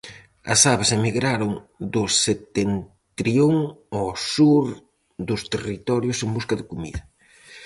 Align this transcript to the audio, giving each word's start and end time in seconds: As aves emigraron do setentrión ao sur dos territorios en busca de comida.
As 0.53 0.61
aves 0.73 0.89
emigraron 0.97 1.51
do 1.93 2.03
setentrión 2.25 3.53
ao 3.97 4.09
sur 4.33 4.63
dos 5.27 5.41
territorios 5.53 6.17
en 6.25 6.29
busca 6.35 6.55
de 6.59 6.67
comida. 6.71 7.01